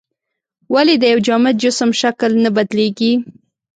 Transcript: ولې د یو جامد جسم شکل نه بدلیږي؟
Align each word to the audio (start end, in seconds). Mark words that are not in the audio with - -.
ولې 0.73 0.95
د 0.97 1.03
یو 1.13 1.19
جامد 1.27 1.55
جسم 1.63 1.89
شکل 2.01 2.31
نه 2.43 2.49
بدلیږي؟ 2.55 3.13